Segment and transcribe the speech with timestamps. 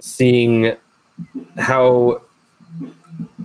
[0.00, 0.76] seeing
[1.58, 2.20] how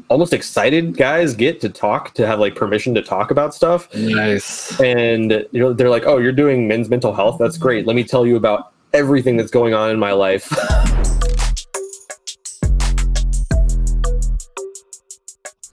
[0.10, 4.78] almost excited guys get to talk to have like permission to talk about stuff Nice.
[4.82, 8.04] and you know they're like oh you're doing men's mental health that's great let me
[8.04, 10.50] tell you about everything that's going on in my life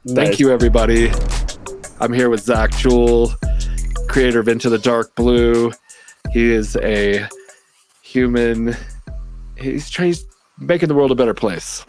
[0.07, 0.41] Thank Nice.
[0.41, 1.11] you, everybody.
[2.01, 3.35] I'm here with Zach Jewell,
[4.09, 5.71] creator of Into the Dark Blue.
[6.33, 7.29] He is a
[8.03, 8.75] human.
[9.59, 10.25] He's trying he's
[10.61, 11.85] making the world a better place.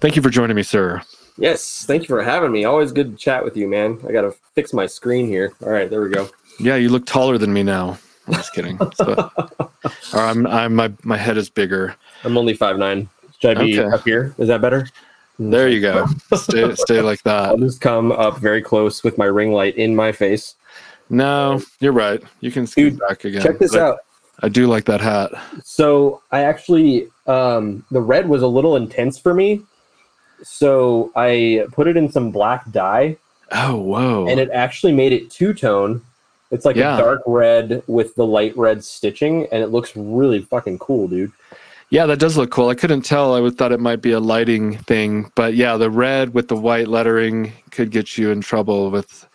[0.00, 1.02] Thank you for joining me, sir.
[1.38, 4.32] yes thank you for having me always good to chat with you man i gotta
[4.56, 6.28] fix my screen here all right there we go
[6.60, 7.96] Yeah, you look taller than me now.
[8.26, 8.78] I'm just kidding.
[8.94, 9.30] So,
[10.14, 11.94] I'm, I'm my my head is bigger.
[12.24, 13.08] i'm only five nine
[13.40, 13.94] should i be Okay.
[13.96, 14.86] up here is that better
[15.38, 16.06] There you go.
[16.34, 17.50] Stay stay like that.
[17.50, 20.56] i'll just come up very close with my ring light in my face
[21.10, 22.20] No, you're right.
[22.40, 23.42] You can scoot Dude, back again.
[23.44, 23.98] check this But out
[24.40, 25.32] I do like that hat.
[25.64, 29.62] So I actually um, the red was a little intense for me,
[30.42, 33.16] so I put it in some black dye,
[33.52, 34.26] Oh, whoa.
[34.28, 36.02] and it actually made it two tone.
[36.50, 36.96] It's like Yeah.
[36.96, 41.32] a dark red with the light red stitching, and it looks really fucking cool, dude.
[41.90, 42.68] Yeah, that does look cool.
[42.68, 43.34] I couldn't tell.
[43.34, 46.56] I would thought it might be a lighting thing, but yeah, the red with the
[46.56, 49.26] white lettering could get you in trouble with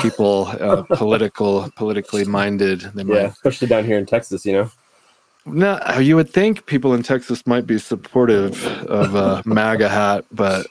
[0.00, 2.80] people uh, political, politically minded.
[2.94, 4.70] They Yeah, especially down here in Texas, you know.
[5.46, 10.66] No, you would think people in Texas might be supportive of a MAGA hat, but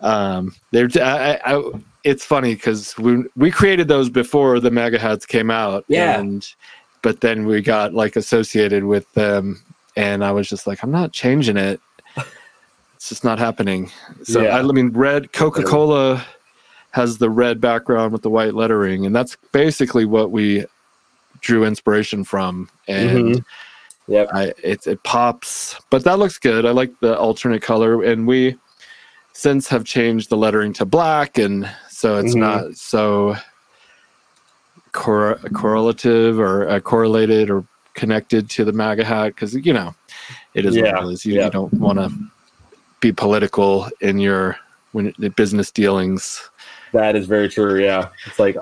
[0.00, 0.88] um, they're.
[0.96, 1.70] I, I, I,
[2.04, 5.84] it's funny because we we created those before the MAGA hats came out.
[5.88, 6.18] Yeah.
[6.18, 6.46] and
[7.02, 9.62] but then we got like associated with them,
[9.96, 11.80] and I was just like, I'm not changing it.
[12.96, 13.90] It's just not happening.
[14.22, 14.56] So Yeah.
[14.56, 16.24] I, I mean, red Coca Cola
[16.94, 20.64] has the red background with the white lettering, and that's basically what we
[21.40, 22.68] drew inspiration from.
[22.86, 23.44] And Mhm.
[24.06, 24.28] Yep.
[24.32, 26.64] I it it pops, but that looks good.
[26.64, 28.56] I like the alternate color, and we
[29.32, 32.38] since have changed the lettering to black, and so it's Mhm.
[32.38, 33.34] not so
[34.92, 37.64] cor- correlative or uh, correlated or
[37.94, 39.96] connected to the MAGA hat because you know
[40.54, 41.26] it is Yeah, what it is.
[41.26, 41.46] You, yeah.
[41.46, 42.08] you don't want to
[43.00, 44.56] be political in your
[44.92, 46.40] when business dealings.
[46.94, 47.82] That is very true.
[47.82, 48.56] Yeah, it's like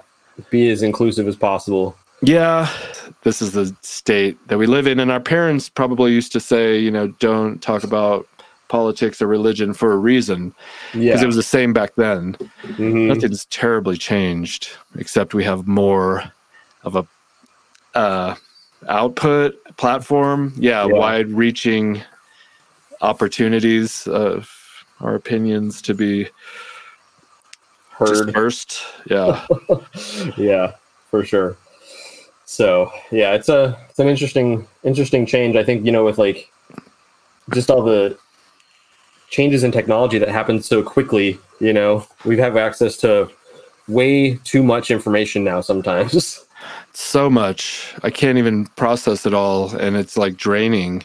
[0.51, 1.95] be as inclusive as possible.
[2.23, 2.69] Yeah,
[3.25, 6.79] this is the state that we live in, and our parents probably used to say,
[6.79, 8.27] you know, don't talk about
[8.69, 10.55] politics or religion for a reason
[10.95, 11.11] Yeah.
[11.13, 12.35] because it was the same back then.
[12.63, 13.09] Mhm.
[13.09, 16.25] Nothing's terribly changed except we have more
[16.85, 17.07] of a
[17.95, 18.35] uh,
[18.89, 20.55] output platform.
[20.57, 20.93] Yeah, Yeah.
[20.95, 22.01] wide-reaching
[23.03, 24.49] opportunities of
[25.03, 26.29] our opinions to be
[27.93, 28.27] Heard.
[28.27, 28.83] dispersed.
[29.07, 29.47] Yeah,
[30.37, 30.75] yeah,
[31.11, 31.57] for sure.
[32.45, 35.57] So yeah, it's a it's an interesting interesting change.
[35.57, 36.51] I think you know with like
[37.53, 38.17] just all the
[39.31, 41.39] changes in technology that happen so quickly.
[41.61, 43.31] You know, we have access to
[43.89, 45.61] way too much information now.
[45.61, 46.45] Sometimes.
[46.93, 47.95] so much.
[48.03, 51.03] I can't even process it all, and it's like draining.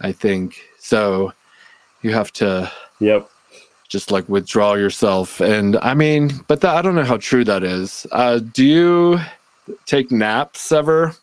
[0.00, 1.32] I think so.
[2.02, 2.70] You have to
[3.00, 3.30] yep.
[3.92, 7.62] Just like withdraw yourself, and I mean, but that, I don't know how true that
[7.62, 8.06] is.
[8.10, 9.20] Uh, do you
[9.84, 11.14] take naps ever?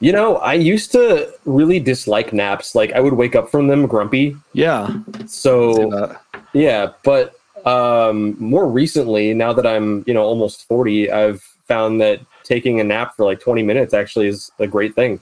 [0.00, 2.74] You know, I used to really dislike naps.
[2.74, 4.36] Like I would wake up from them grumpy.
[4.52, 4.94] Yeah.
[5.26, 6.16] So
[6.52, 12.20] Yeah, but um, more recently, now that I'm you know almost forty, I've found that
[12.44, 15.20] taking a nap for like twenty minutes actually is a great thing.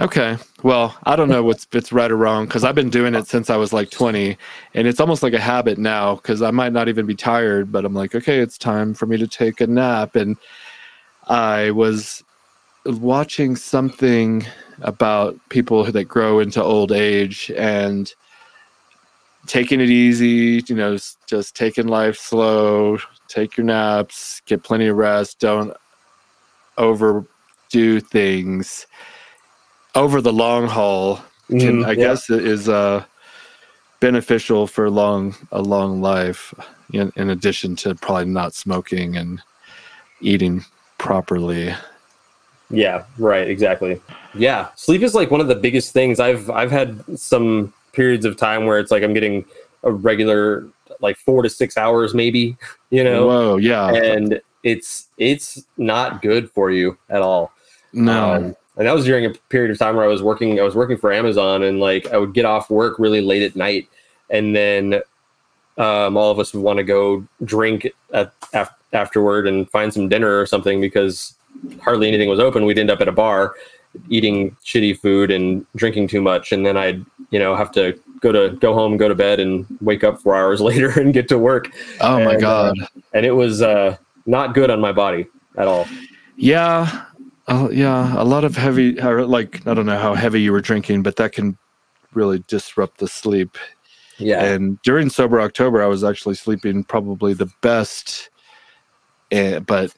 [0.00, 0.36] Okay.
[0.62, 3.50] Well, I don't know what's it's right or wrong because I've been doing it since
[3.50, 4.36] I was like 20,
[4.74, 7.84] and it's almost like a habit now because I might not even be tired, but
[7.84, 10.14] I'm like, okay, it's time for me to take a nap.
[10.14, 10.36] And
[11.26, 12.22] I was
[12.86, 14.46] watching something
[14.82, 18.12] about people that grow into old age and
[19.48, 24.96] taking it easy, you know, just taking life slow, take your naps, get plenty of
[24.96, 25.76] rest, don't
[26.76, 28.86] overdo things
[29.98, 31.94] over the long haul can Mhm, I yeah.
[31.94, 33.04] guess it is uh
[34.00, 36.54] beneficial for long a long life
[36.92, 39.42] in, in addition to probably not smoking and
[40.20, 40.64] eating
[40.98, 41.74] properly.
[42.70, 44.00] Yeah, right, exactly.
[44.34, 46.20] Yeah, sleep is like one of the biggest things.
[46.20, 49.44] I've I've had some periods of time where it's like I'm getting
[49.82, 50.68] a regular
[51.00, 52.56] like four to six hours, maybe.
[52.90, 53.92] You know, Whoa, yeah.
[53.92, 57.52] and it's it's not good for you at all.
[57.92, 58.32] no.
[58.32, 60.58] Um, and that was during a period of time where I was working.
[60.58, 63.54] I was working for Amazon, and like I would get off work really late at
[63.56, 63.88] night,
[64.30, 64.94] and then
[65.76, 70.08] um, all of us would want to go drink at, af- afterward and find some
[70.08, 71.34] dinner or something because
[71.82, 72.64] hardly anything was open.
[72.64, 73.54] We'd end up at a bar
[74.10, 78.32] eating shitty food and drinking too much, and then I'd you know have to go
[78.32, 81.38] to go home go to bed and wake up four hours later and get to
[81.38, 81.70] work
[82.00, 82.88] Oh my And, uh, god.
[83.14, 83.96] and it was uh
[84.26, 85.26] not good on my body
[85.56, 85.86] at all
[86.36, 87.04] Yeah,
[87.48, 90.60] uh, yeah, a lot of heavy, or like I don't know how heavy you were
[90.60, 91.58] drinking, but that can
[92.14, 93.56] really disrupt the sleep.
[94.18, 98.30] yeah And during sober October, I was actually sleeping probably the best.
[99.30, 99.94] eh, but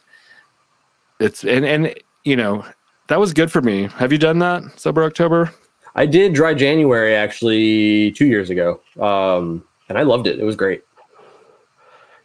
[1.20, 1.94] it's and and
[2.24, 2.64] you know
[3.08, 3.88] that was good for me.
[3.96, 5.52] Have you done that sober October?
[5.96, 10.56] i did dry january actually two years ago um and i loved it it was
[10.56, 10.82] great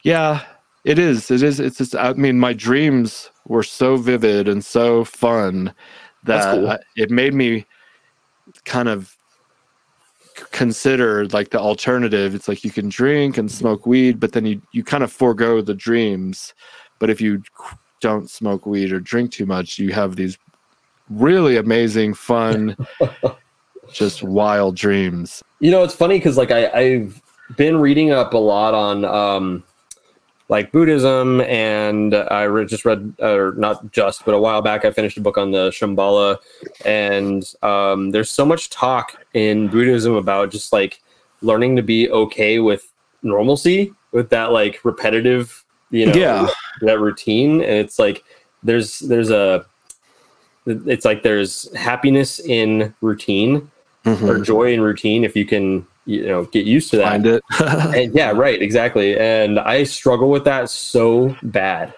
[0.04, 0.44] Yeah,
[0.84, 1.32] it is.
[1.32, 1.60] It is.
[1.60, 1.96] It's just.
[1.96, 5.74] I mean, my dreams were so vivid and so fun
[6.24, 6.70] that cool.
[6.70, 7.66] I- it made me
[8.66, 9.16] kind of
[10.52, 12.36] consider like the alternative.
[12.36, 15.62] It's like you can drink and smoke weed, but then you you kind of forego
[15.62, 16.54] the dreams.
[17.00, 17.44] But if you
[18.02, 20.38] don't smoke weed or drink too much, you have these
[21.10, 22.76] really amazing, fun,
[23.92, 25.42] just wild dreams.
[25.60, 27.22] You know, it's funny because like I, I've
[27.58, 29.64] been reading up a lot on um,
[30.48, 35.18] like Buddhism, and I just read, or not just, but a while back, I finished
[35.18, 36.38] a book on the Shambhala,
[36.86, 41.02] and um, there's so much talk in Buddhism about just like
[41.42, 42.92] learning to be okay with
[43.24, 46.48] normalcy, with that like repetitive, you know, Yeah.
[46.82, 48.24] that routine, and it's like
[48.62, 49.66] there's there's a
[50.68, 53.70] it's like there's happiness in routine
[54.06, 57.44] or joy in routine if you can you know get used to that Find it.
[57.60, 61.94] and yeah right exactly and i struggle with that so bad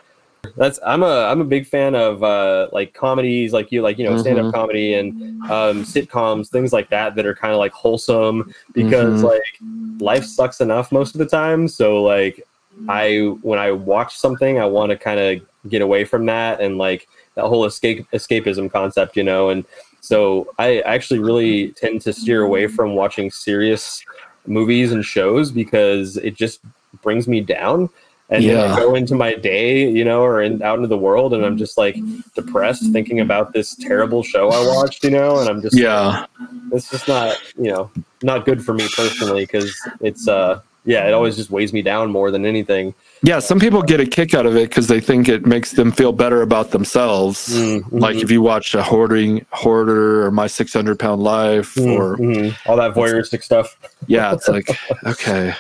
[0.56, 4.06] that's i'm a i'm a big fan of uh like comedies like you like you
[4.06, 4.54] know stand-up Mhm.
[4.54, 5.14] comedy and
[5.50, 9.24] um sitcoms things like that that are kind of like wholesome because Mhm.
[9.24, 9.62] like
[10.00, 12.46] life sucks enough most of the time so like
[12.88, 16.78] i when i watch something i want to kind of get away from that and
[16.78, 19.66] like that whole escape escapism concept you know and
[20.08, 24.04] so i actually really tend to steer away from watching serious
[24.46, 26.62] movies and shows because it just
[27.02, 27.90] brings me down
[28.30, 28.76] and then Yeah.
[28.76, 31.58] I go into my day, you know, or in, out into the world, and I'm
[31.58, 31.96] just like
[32.36, 36.26] depressed thinking about this terrible show I watched, you know, and I'm just yeah.
[36.74, 37.90] it's just not, you know,
[38.24, 42.10] not good for me personally because it's uh yeah, it always just weighs me down
[42.12, 42.96] more than anything.
[43.22, 45.92] Yeah, some people get a kick out of it because they think it makes them
[45.92, 47.50] feel better about themselves.
[47.50, 52.00] Mm, Like if you watch a hoarding hoarder or my six hundred pound life, mhm,
[52.00, 52.56] or mhm.
[52.66, 53.78] all that voyeuristic stuff.
[54.08, 54.70] yeah, it's like
[55.06, 55.54] okay,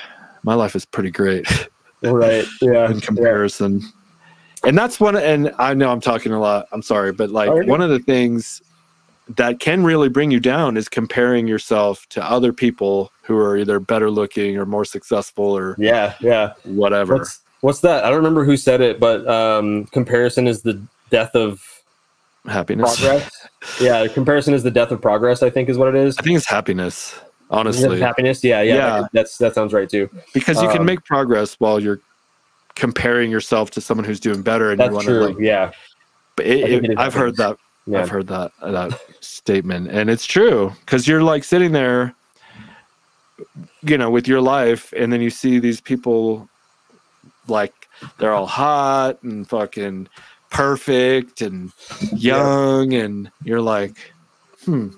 [0.44, 1.46] my life is pretty great
[2.02, 2.46] Right.
[2.62, 2.90] Yeah.
[2.92, 3.82] in comparison.
[4.64, 5.18] And that's one.
[5.18, 6.68] And I know I'm talking a lot.
[6.72, 8.62] I'm sorry, but like one of the things
[9.36, 13.80] that can really bring you down is comparing yourself to other people who are either
[13.80, 16.14] better looking or more successful or Yeah.
[16.22, 16.54] Yeah.
[16.64, 17.16] whatever.
[17.18, 18.04] What's what's that?
[18.06, 21.62] I don't remember who said it, but um comparison is the death of
[22.46, 22.98] Happiness.
[23.00, 23.30] progress.
[23.82, 26.18] yeah, comparison is the death of progress, I think is what it is.
[26.18, 27.20] I think it's happiness.
[27.50, 28.44] Honestly, happiness.
[28.44, 29.02] Yeah, yeah, Yeah.
[29.02, 30.10] that- that's that sounds right too.
[30.34, 32.00] because you can Um, make progress while you're
[32.76, 35.20] comparing yourself to someone who's doing better and you That's want true.
[35.20, 35.72] to like yeah,
[36.36, 37.58] but it, it i've heard that
[37.88, 38.02] yeah.
[38.02, 42.14] i've heard that that statement and it's true because you're like sitting there
[43.82, 46.48] you know with your life and then you see these people
[47.48, 47.88] like
[48.18, 50.08] they're all hot and fucking
[50.50, 51.72] perfect and
[52.16, 54.14] young and you're like
[54.66, 54.90] hmm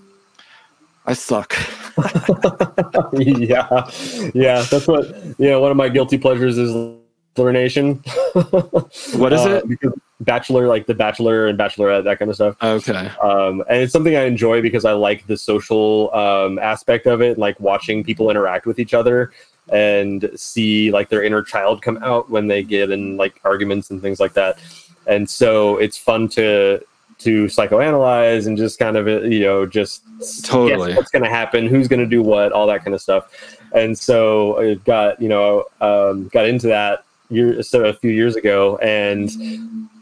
[1.06, 1.56] i suck
[3.13, 3.89] yeah,
[4.33, 4.63] yeah.
[4.69, 5.60] That's what you know.
[5.60, 6.74] One of my guilty pleasures is
[7.38, 8.03] Nation.
[9.15, 9.67] What is Uh, it?
[9.67, 12.55] Because Bachelor, like the Bachelor and Bachelorette, that kind of stuff.
[12.61, 17.21] okay um, and it's something I enjoy because I like the social um, aspect of
[17.21, 19.31] it, like watching people interact with each other
[19.71, 24.01] and see like their inner child come out when they get in like arguments and
[24.01, 24.59] things like that.
[25.07, 26.83] And so it's fun to
[27.19, 30.03] to psychoanalyze and just kind of uh, you know just
[30.43, 30.95] Totally.
[30.95, 33.29] what's going to happen, who's going to do what, all that kind of stuff.
[33.73, 38.36] And so I got you know um, got into that year so a few years
[38.36, 39.29] ago, and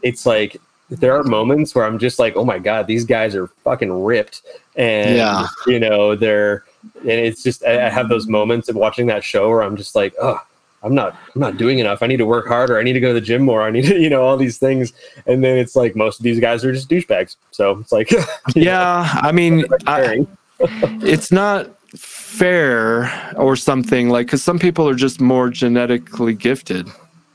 [0.02, 0.56] it's like
[0.90, 4.42] there are moments where I'm just like, oh my god, these guys are fucking ripped,
[4.76, 5.46] and Yeah.
[5.66, 6.64] you know they're,
[7.00, 9.94] and it's just I I have those moments of watching that show where I'm just
[9.94, 10.40] like, oh,
[10.82, 12.02] I'm not, I'm not doing enough.
[12.02, 12.78] I need to work harder.
[12.78, 13.62] I need to go to the gym more.
[13.62, 14.92] I need to, you know, all these things,
[15.26, 17.36] and then it's like most of these guys are just douchebags.
[17.50, 18.10] So it's like,
[18.54, 20.26] yeah i mean I,
[21.02, 26.88] it's not fair or something like because some people are just more genetically gifted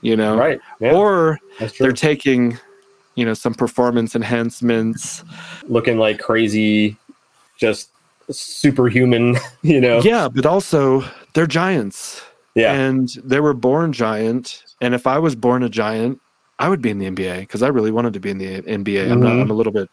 [0.04, 0.38] you know?
[0.38, 0.60] Right?
[0.80, 1.40] Yeah, or
[1.80, 2.58] they're taking
[3.16, 5.24] you know some performance enhancements.
[5.68, 6.98] Looking like crazy,
[7.58, 7.90] just
[8.30, 9.38] superhuman.
[9.64, 12.22] You know, yeah but also they're giants.
[12.54, 14.62] Yeah, and they were born giant.
[14.82, 16.20] And if i was born a giant
[16.60, 19.12] i would be in the nba because i really wanted to be in the nba
[19.12, 19.42] i'm not Mhm.
[19.42, 19.90] i'm a little bit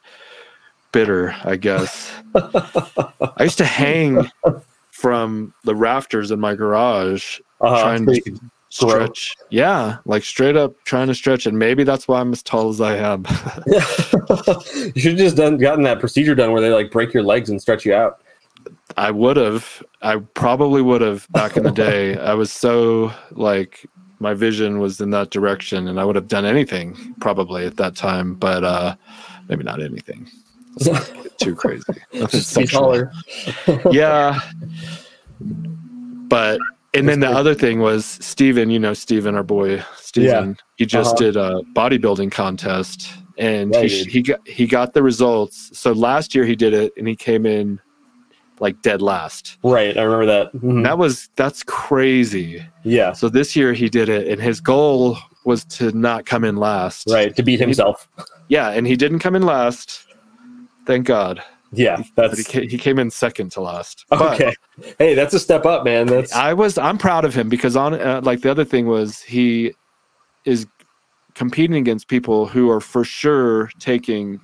[0.92, 2.10] bitter i guess.
[2.34, 4.28] I used to hang
[4.90, 7.80] from the rafters in my garage Uh-huh.
[7.80, 8.40] trying to
[8.78, 8.94] could grow.
[8.96, 9.36] stretch.
[9.50, 12.80] Yeah, like straight up trying to stretch, and maybe that's why I'm as tall as
[12.80, 13.24] I am.
[13.66, 17.50] you should have just done gotten that procedure done where they like break your legs
[17.50, 18.22] and stretch you out.
[18.96, 19.82] I would have.
[20.02, 22.16] I probably would have back in the day.
[22.18, 23.86] I was so like
[24.18, 27.96] my vision was in that direction, and I would have done anything probably at that
[27.96, 28.34] time.
[28.34, 28.96] But uh
[29.48, 30.28] maybe not anything.
[30.86, 31.82] Not too crazy.
[32.12, 33.12] Nothing taller.
[33.90, 34.38] yeah.
[35.40, 36.60] But
[36.94, 41.14] and then the other thing was Steven, you know Steven, our boy Steven, he just
[41.14, 41.24] Uh-huh.
[41.24, 45.70] did a bodybuilding contest and Yeah, he, he got he got the results.
[45.78, 47.80] So last year he did it and he came in
[48.58, 49.56] like dead last.
[49.62, 50.52] Right, I remember that.
[50.54, 50.84] Mhm.
[50.84, 52.62] That was that's crazy.
[52.84, 56.56] Yeah, So this year he did it and his goal was to not come in
[56.56, 57.08] last.
[57.10, 57.34] right.
[57.36, 58.08] To beat himself.
[58.48, 60.06] Yeah, and he didn't come in last.
[60.84, 61.40] Thank God.
[61.72, 64.04] Yeah, But he, that's he came in second to last.
[64.08, 64.54] But- okay.
[64.98, 66.06] Hey, that's a step up, man.
[66.06, 69.20] That's I was I'm proud of him because on uh, like the other thing was
[69.20, 69.72] he
[70.44, 70.66] is
[71.34, 74.40] competing against people who are for sure taking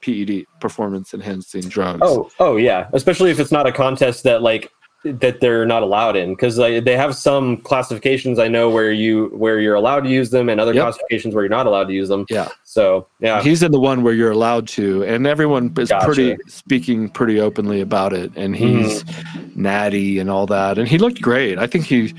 [0.00, 2.00] PED performance enhancing drugs.
[2.02, 2.88] oh, oh yeah.
[2.92, 4.70] Especially if it's not a contest that like
[5.02, 9.28] that they're not allowed in because like, they have some classifications I know where you
[9.28, 10.82] where you're allowed to use them and other Yep.
[10.82, 12.26] classifications where you're not allowed to use them.
[12.28, 12.48] Yeah.
[12.64, 16.04] So yeah, He's in the one where you're allowed to, and everyone is Gotcha.
[16.04, 18.30] pretty speaking pretty openly about it.
[18.36, 18.82] And mm-hmm.
[18.82, 19.04] he's
[19.56, 21.58] natty and all that, and he looked great.
[21.58, 22.14] I think he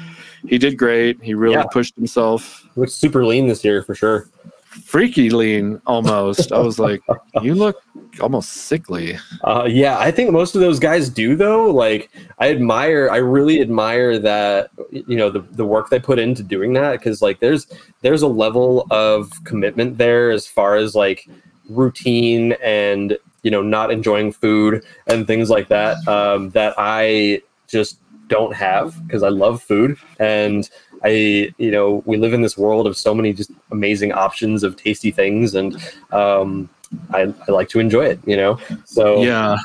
[0.47, 1.21] he did great.
[1.21, 1.65] He really Yeah.
[1.71, 2.67] pushed himself.
[2.75, 4.27] looks super lean this year for sure.
[4.71, 6.53] Freaky lean almost.
[6.53, 7.01] I was like,
[7.41, 7.83] you look
[8.21, 9.17] almost sickly.
[9.43, 11.69] Uh, yeah, I think most of those guys do though.
[11.69, 12.09] Like,
[12.39, 16.71] I admire, I really admire that you know the the work they put into doing
[16.73, 17.67] that because like there's
[18.01, 21.27] there's a level of commitment there as far as like
[21.69, 27.99] routine and you know not enjoying food and things like that um, that I just
[28.27, 30.69] don't have because I love food and
[31.03, 34.75] I you know we live in this world of so many just amazing options of
[34.75, 35.75] tasty things and
[36.11, 36.69] um,
[37.11, 39.57] I, I like to enjoy it you know so Yeah,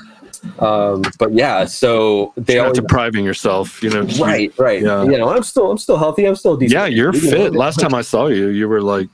[0.58, 3.82] um, but yeah, so they not always depriving yourself.
[3.82, 4.82] You know, right, right.
[4.82, 5.04] Yeah.
[5.04, 6.24] You know, I'm still I'm still healthy.
[6.24, 6.72] I'm still decent.
[6.72, 7.54] Yeah, you're You know, fit.
[7.54, 9.08] Last time I saw you, you were like,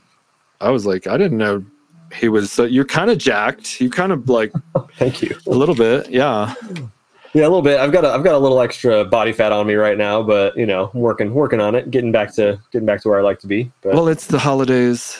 [0.61, 1.63] I was like, I didn't know
[2.13, 2.51] he was.
[2.51, 3.81] So you're kind of jacked.
[3.81, 4.51] You kind of like
[4.97, 5.35] Thank you.
[5.47, 6.09] a little bit.
[6.09, 6.53] Yeah.
[7.33, 7.79] Yeah, a little bit.
[7.79, 10.55] I've got a I've got a little extra body fat on me right now, but
[10.55, 13.39] you know, working working on it, getting back to getting back to where I like
[13.39, 13.71] to be.
[13.81, 15.17] But Well, it's the holidays.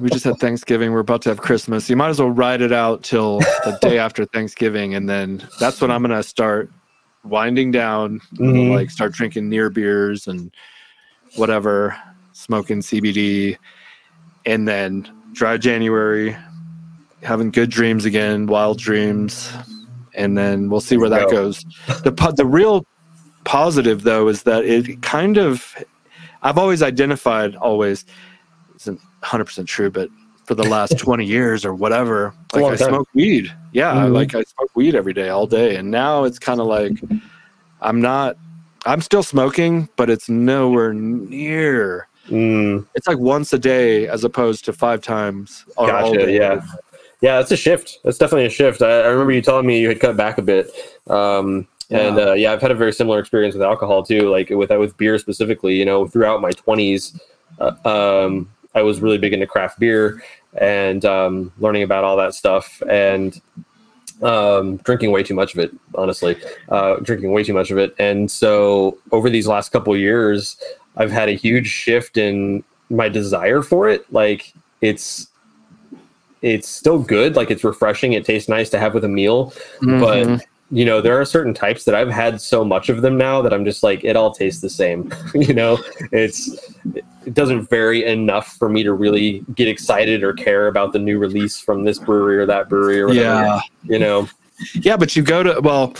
[0.00, 0.92] We just had Thanksgiving.
[0.92, 1.90] We're about to have Christmas.
[1.90, 5.80] You might as well ride it out till the day after Thanksgiving, and then that's
[5.80, 6.70] when I'm gonna start
[7.24, 8.20] winding down.
[8.36, 8.72] Mhm.
[8.74, 10.52] Like start drinking near beers and
[11.34, 11.96] whatever,
[12.32, 13.56] smoking CBD,
[14.44, 16.36] and then dry January,
[17.24, 19.50] having good dreams again, wild dreams,
[20.16, 21.44] and then we'll see where that Go.
[21.44, 21.64] goes.
[22.02, 22.84] The po- the real
[23.44, 25.76] positive though is that it kind of
[26.42, 28.04] I've always identified always
[28.76, 30.08] isn't 100% true but
[30.46, 32.88] for the last 20 years or whatever like I time.
[32.88, 34.14] smoke weed yeah I Mhm.
[34.14, 36.92] like I smoke weed every day all day and now it's kind of like
[37.80, 38.36] I'm not
[38.84, 44.64] I'm still smoking but it's nowhere near mm, it's like once a day as opposed
[44.64, 46.18] to five times gotcha.
[46.26, 46.36] day.
[46.36, 46.60] Yeah,
[47.20, 47.36] yeah.
[47.38, 47.98] That's a shift.
[48.04, 48.82] That's definitely a shift.
[48.82, 50.70] I, I remember you telling me you had cut back a bit.
[51.08, 52.22] Um, and Yeah.
[52.30, 54.28] uh, yeah, I've had a very similar experience with alcohol too.
[54.30, 55.76] Like with with beer specifically.
[55.76, 57.18] You know, throughout my 20s,
[57.60, 60.22] uh, um, I was really big into craft beer
[60.60, 63.40] and um, learning about all that stuff and
[64.22, 65.70] um, drinking way too much of it.
[65.94, 66.36] Honestly,
[66.70, 67.94] uh, drinking way too much of it.
[67.98, 70.56] And so over these last couple of years,
[70.96, 74.10] I've had a huge shift in my desire for it.
[74.12, 75.28] Like it's
[76.46, 77.36] it's still good.
[77.36, 78.12] Like it's refreshing.
[78.14, 80.00] It tastes nice to have with a meal Mhm.
[80.00, 83.40] but you know there are certain types that i've had so much of them now
[83.40, 85.08] that i'm just like it all tastes the same
[85.46, 85.78] you know
[86.10, 86.74] it's
[87.24, 91.20] it doesn't vary enough for me to really get excited or care about the new
[91.20, 94.28] release from this brewery or that brewery or whatever yeah you know
[94.74, 95.94] Yeah, but you go to well,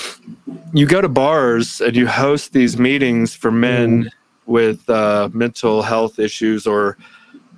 [0.72, 4.52] you go to bars and you host these meetings for men Mm-hmm.
[4.52, 6.96] with uh, mental health issues or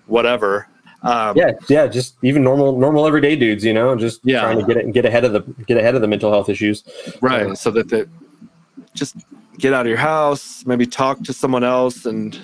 [0.06, 0.66] whatever.
[1.02, 4.40] Um, yeah yeah just even normal normal everyday dudes you know just Yeah.
[4.40, 6.82] trying to get it get ahead of the get ahead of the mental health issues
[7.20, 7.56] right.
[7.56, 8.04] So that they
[8.94, 9.14] just
[9.58, 12.38] get out of your house, maybe talk to someone else and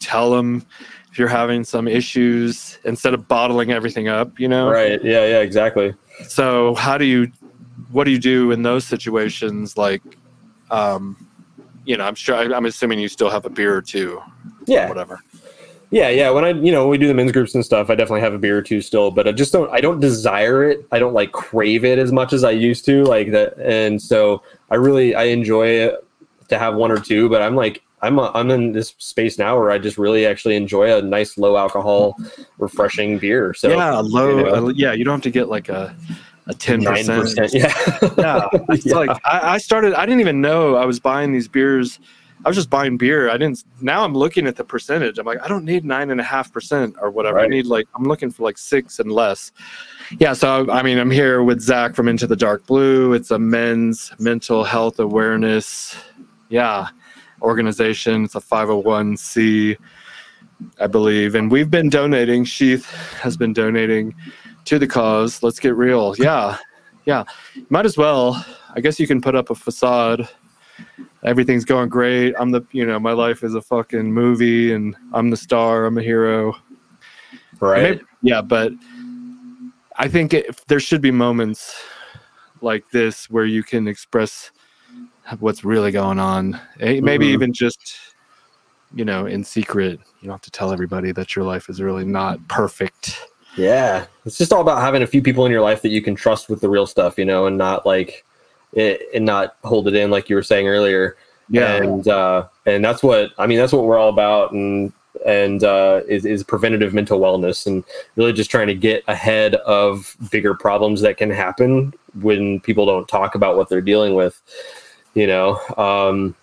[0.00, 0.64] tell them
[1.12, 4.38] if you're having some issues instead of bottling everything up.
[4.40, 4.68] You know.
[4.68, 5.94] right yeah yeah exactly
[6.28, 7.30] So how do you,
[7.92, 9.76] what do you do in those situations?
[9.76, 10.02] Like,
[10.70, 11.28] um,
[11.84, 14.20] you know, I'm sure I'm assuming you still have a beer or two,
[14.66, 15.20] yeah whatever.
[15.96, 16.28] Yeah, yeah.
[16.28, 18.34] When I, you know, when we do the men's groups and stuff, I definitely have
[18.34, 20.86] a beer or two still, but I just don't, I don't desire it.
[20.92, 23.56] I don't like crave it as much as I used to, like that.
[23.58, 26.06] And so I really, I enjoy it
[26.48, 29.58] to have one or two, but I'm like I'm a, I'm in this space now
[29.58, 32.14] where I just really actually enjoy a nice low alcohol,
[32.58, 33.54] refreshing beer.
[33.54, 34.36] So yeah, low.
[34.36, 34.66] you know.
[34.66, 35.96] uh, yeah, you don't have to get like a
[36.46, 37.54] a ten percent.
[37.54, 37.72] Yeah,
[38.18, 38.96] Yeah, it's Yeah.
[38.96, 39.94] like I, I started.
[39.94, 41.98] I didn't even know I was buying these beers.
[42.44, 43.30] I was just buying beer.
[43.30, 43.64] I didn't.
[43.80, 45.18] Now I'm looking at the percentage.
[45.18, 47.40] I'm like, I don't need nine and a half percent or whatever.
[47.40, 49.52] I need like I'm looking for like six and less.
[50.18, 50.32] Yeah.
[50.32, 53.12] So I mean, I'm here with Zach from Into the Dark Blue.
[53.14, 55.96] It's a men's mental health awareness.
[56.48, 56.88] Yeah,
[57.42, 58.24] organization.
[58.24, 59.76] It's a 501c,
[60.80, 62.44] I believe, and we've been donating.
[62.44, 62.86] Sheath
[63.20, 64.14] has been donating
[64.66, 65.42] to the cause.
[65.42, 66.14] Let's get real.
[66.18, 66.58] Yeah,
[67.04, 67.24] yeah.
[67.70, 68.44] Might as well.
[68.74, 70.28] I guess you can put up a facade.
[71.26, 72.34] Everything's going great.
[72.38, 75.84] I'm the, you know, my life is a fucking movie, and I'm the star.
[75.84, 76.54] I'm a hero.
[77.60, 77.82] right.
[77.96, 78.72] Maybe- yeah, but
[79.98, 81.74] I think it, there should be moments
[82.60, 84.50] like this where you can express
[85.40, 86.60] what's really going on.
[86.80, 87.32] Eh, Maybe Mhm.
[87.32, 87.96] even just,
[88.94, 89.98] you know, in secret.
[90.20, 93.18] You don't have to tell everybody that your life is really not perfect.
[93.56, 96.14] Yeah, it's just all about having a few people in your life that you can
[96.14, 98.25] trust with the real stuff, you know, and not like
[98.76, 101.16] and not hold it in like you were saying earlier.
[101.48, 101.76] Yeah.
[101.76, 103.58] and uh, and that's what I mean.
[103.58, 104.92] That's what we're all about, and
[105.24, 107.84] and uh, is is preventative mental wellness, and
[108.16, 113.08] really just trying to get ahead of bigger problems that can happen when people don't
[113.08, 114.40] talk about what they're dealing with.
[115.14, 116.34] You know, um,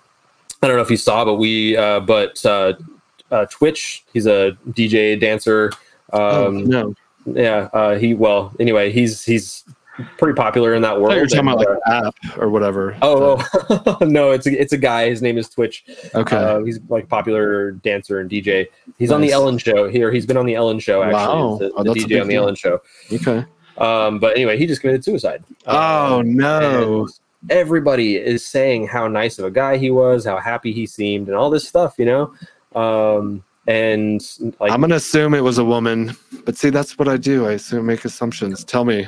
[0.62, 2.74] I don't know if you saw, but we, uh, but uh,
[3.30, 5.72] uh, Twitch, he's a DJ dancer.
[6.14, 6.96] Um, oh, no.
[7.26, 9.66] yeah, uh, he well, anyway, he's he's
[10.18, 11.14] pretty popular in that world.
[11.14, 12.98] you were talking and, about uh, like an app or whatever.
[13.02, 13.98] Oh, oh.
[14.02, 15.10] no, it's a, it's a guy.
[15.10, 15.84] His name is Twitch.
[16.16, 16.36] okay.
[16.36, 18.68] Uh, he's like popular dancer and DJ.
[18.98, 20.12] He's on the Ellen show here.
[20.12, 21.14] He's been on the Ellen show actually.
[21.14, 21.58] Wow.
[21.58, 22.44] The, Oh, the DJ on the deal.
[22.44, 22.82] Ellen show.
[23.12, 23.46] okay.
[23.78, 25.44] Um, but anyway, he just committed suicide.
[25.68, 27.08] Oh Um, no.
[27.50, 31.36] everybody is saying how nice of a guy he was, how happy he seemed, and
[31.36, 31.96] all this stuff.
[31.98, 32.34] You know.
[32.76, 34.22] Um, and
[34.60, 36.16] like I'm gonna assume it was a woman,
[36.46, 37.48] but see, that's what I do.
[37.48, 38.64] I assume make assumptions.
[38.64, 39.08] Tell me.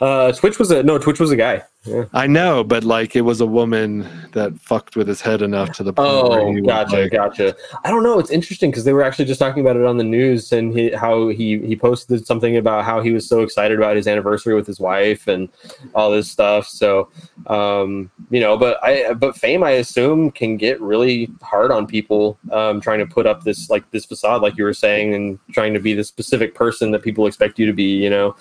[0.00, 0.98] uh, Twitch was a no.
[0.98, 1.62] Twitch was a guy.
[1.84, 2.04] Yeah.
[2.14, 5.82] I know, but like it was a woman that fucked with his head enough to
[5.82, 7.54] the point Oh, gotcha, like, gotcha.
[7.84, 8.18] I don't know.
[8.18, 10.90] It's interesting because they were actually just talking about it on the news and he,
[10.92, 14.66] how he he posted something about how he was so excited about his anniversary with
[14.66, 15.50] his wife and
[15.94, 16.66] all this stuff.
[16.66, 17.10] So,
[17.48, 22.38] um, you know, but I but fame, I assume, can get really hard on people
[22.50, 25.74] um, trying to put up this like this facade, like you were saying, and trying
[25.74, 28.02] to be the specific person that people expect you to be.
[28.02, 28.36] You know,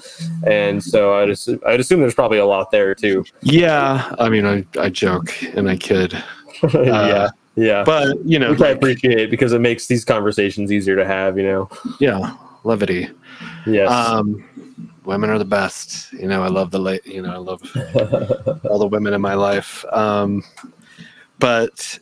[0.48, 3.26] and so I'd assume, I'd assume there's probably a lot there too.
[3.42, 6.14] Yeah, I mean, I, I joke and I kid,
[6.74, 7.84] yeah, yeah.
[7.84, 11.38] but you know, which I like, appreciate because it makes these conversations easier to have.
[11.38, 11.70] You know.
[12.00, 13.10] yeah, levity.
[13.66, 13.90] Yes.
[13.90, 14.44] Um,
[15.06, 16.12] women are the best.
[16.14, 17.06] You know, I love the late.
[17.06, 17.62] You know, I love
[18.70, 19.86] all the women in my life.
[19.92, 20.44] Um,
[21.40, 22.00] but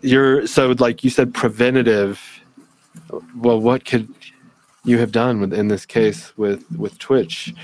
[0.00, 2.20] you're so like you said, preventative.
[3.36, 4.08] Well, what could
[4.84, 7.54] you have done with, in this case with with Twitch?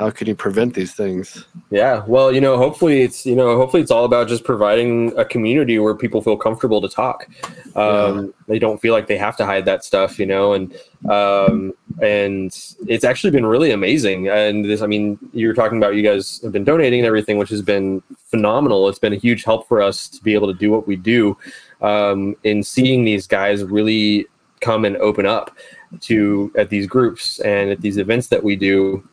[0.00, 1.44] How can you prevent these things?
[1.70, 2.02] yeah.
[2.06, 5.78] Well, you know, hopefully it's you know, hopefully it's all about just providing a community
[5.78, 7.28] where people feel comfortable to talk.
[7.76, 10.74] Um, They don't feel like they have to hide that stuff, you know, and
[11.10, 12.50] um, and
[12.88, 14.28] it's actually been really amazing.
[14.28, 17.50] And this, I mean, you're talking about you guys have been donating and everything, which
[17.50, 18.88] has been phenomenal.
[18.88, 21.36] It's been a huge help for us to be able to do what we do.
[21.82, 24.26] Um, in seeing these guys really
[24.62, 25.54] come and open up
[26.00, 29.06] to at these groups and at these events that we do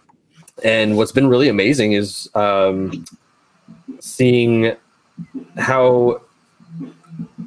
[0.63, 3.06] and what's been really amazing is um,
[4.00, 4.76] seeing
[5.58, 6.22] how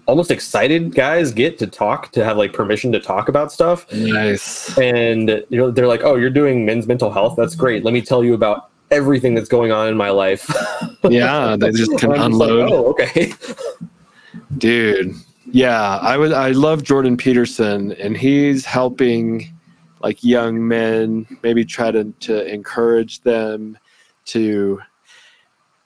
[0.07, 4.77] almost excited guys get to talk to have like permission to talk about stuff Nice.
[4.79, 8.01] and you know they're like oh you're doing men's mental health that's great let me
[8.03, 10.51] tell you about everything that's going on in my life
[11.09, 12.73] Yeah, they just can And like, unload.
[12.73, 13.33] oh okay
[14.59, 15.15] Dude.
[15.53, 19.53] Yeah, I would I love Jordan Peterson and he's helping
[20.01, 23.79] like young men maybe try to to encourage them
[24.27, 24.81] to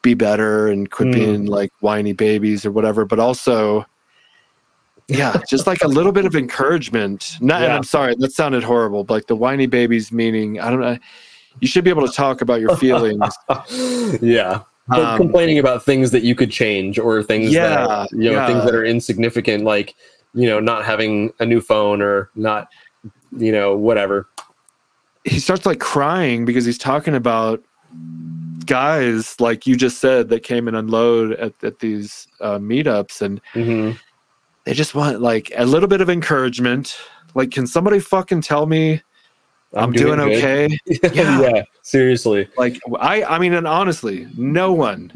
[0.02, 1.12] be better and quit Mm.
[1.14, 3.86] being like whiny babies or whatever, but also
[5.08, 7.36] yeah, just like a little bit of encouragement.
[7.40, 10.80] Not and I'm sorry, that sounded horrible, but like the whiny babies meaning I don't
[10.80, 10.98] know
[11.60, 13.32] you should be able to talk about your feelings.
[14.20, 18.30] yeah but Um, complaining about things that you could change or things Yeah, that you
[18.30, 18.46] know yeah.
[18.46, 19.94] things that are insignificant like
[20.34, 22.68] you know not having a new phone or not
[23.36, 24.28] you know whatever
[25.24, 27.62] he starts like crying because he's talking about
[28.66, 33.40] guys like you just said that came and unload at, at these uh, meetups and
[33.52, 33.92] hmm
[34.64, 36.96] they just want like a little bit of encouragement
[37.34, 39.02] like can somebody fucking tell me
[39.74, 40.32] i'm, doing, good.
[40.32, 40.68] okay
[41.12, 41.42] yeah.
[41.42, 41.62] Yeah.
[41.82, 45.12] seriously like i i mean and honestly no one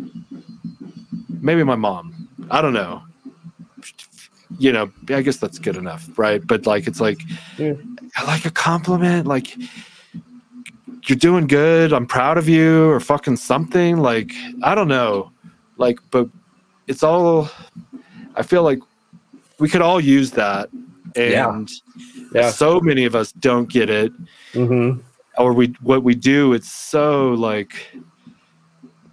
[1.41, 2.13] maybe my mom
[2.51, 3.03] I don't know.
[4.59, 6.45] You know, I guess that's good enough, right?
[6.47, 7.23] But like, it's like,
[7.59, 7.75] Yeah.
[8.27, 9.57] like a compliment, like
[11.07, 11.93] you're doing good.
[11.93, 13.99] I'm proud of you, or fucking something.
[13.99, 14.33] Like,
[14.63, 15.31] I don't know,
[15.77, 16.29] like, but
[16.87, 17.51] it's all.
[18.35, 18.79] I feel like
[19.59, 20.71] we could all use that,
[21.17, 21.71] and
[22.35, 22.51] Yeah.
[22.51, 24.13] so many of us don't get it
[24.53, 24.93] hmm
[25.39, 27.93] or we what we do it's so like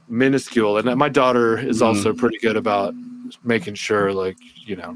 [0.07, 1.85] minuscule and my daughter is Mhm.
[1.85, 2.93] also pretty good about
[3.43, 4.95] making sure like you know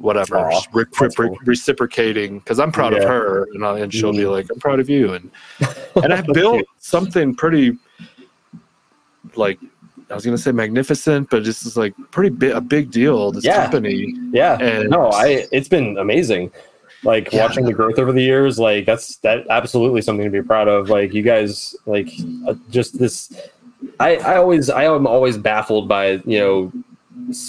[0.00, 1.36] whatever Aw, just re- re- cool.
[1.44, 4.30] reciprocating because i'm proud of her and, I, and she'll be Mhm.
[4.32, 5.30] like i'm proud of you and
[6.02, 7.76] and i've built something pretty
[9.36, 9.58] like
[10.10, 13.44] i was gonna say magnificent but this is like pretty big a big deal this
[13.44, 13.62] Yeah.
[13.62, 14.58] company Yeah.
[14.58, 16.50] and no, I it's been amazing.
[17.02, 17.42] Like Yeah.
[17.46, 20.90] watching the growth over the years, like that's that absolutely something to be proud of.
[20.90, 22.10] Like you guys, like
[22.46, 23.32] uh, just this.
[23.98, 26.72] I I always I am always baffled by you know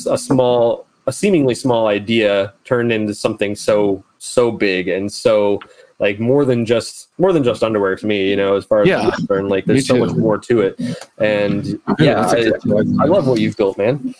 [0.07, 5.59] a small a seemingly small idea turned into something so so big and so
[6.01, 8.27] like more than just more than just underwear to me.
[8.29, 8.99] You know, as far as Yeah.
[9.01, 10.75] I'm concerned, like there's so much more to it.
[11.19, 13.03] And Yeah, yeah, that's a I.
[13.03, 14.13] I love what you've built, man.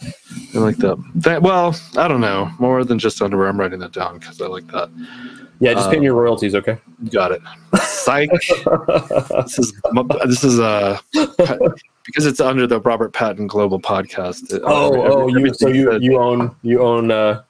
[0.56, 0.98] I like that.
[1.16, 1.42] that.
[1.42, 2.50] Well, I don't know.
[2.60, 3.48] More than just underwear.
[3.50, 4.90] I'm writing that down because I like that.
[5.60, 6.78] Yeah, just Uh, paying your royalties, okay?
[7.12, 7.42] Got it.
[7.82, 8.30] Psych.
[9.46, 9.74] this is
[10.26, 10.98] this is uh
[12.06, 14.54] because it's under the Robert Patton Global Podcast.
[14.54, 17.42] it- Oh, oh, you so you you own you own uh,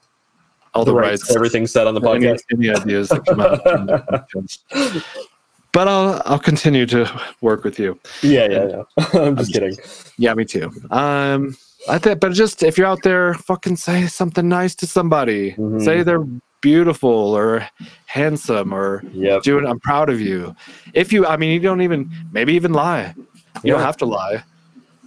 [0.74, 2.40] all the the rights, rights, everything said on the podcast.
[2.52, 3.62] any ideas that come out.
[3.62, 3.98] from the
[4.34, 5.04] podcast.
[5.72, 7.08] But I'll I'll continue to
[7.40, 7.98] work with you.
[8.22, 8.66] Yeah, yeah,
[8.98, 9.04] yeah.
[9.20, 9.74] I'm just kidding.
[10.18, 10.70] Yeah, me too.
[10.90, 11.56] Um,
[11.88, 15.52] I think, but just if you're out there, fucking say something nice to somebody.
[15.52, 15.82] Mhm.
[15.84, 16.26] Say they're
[16.60, 17.66] beautiful or
[18.06, 19.42] handsome or Yep.
[19.42, 20.54] doing i'm proud of you
[20.94, 23.12] if you i mean you don't even maybe even lie
[23.64, 24.44] you don't have to lie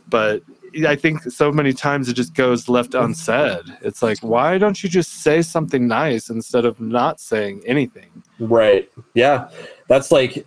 [0.10, 0.44] but
[0.88, 4.90] i think so many times it just goes left unsaid it's like why don't you
[4.90, 8.92] just say something nice instead of not saying anything Right.
[9.14, 9.50] Yeah.
[9.88, 10.46] That's like,